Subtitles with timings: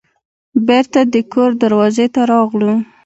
[0.67, 2.73] بیرته د کور دروازې ته راغلو.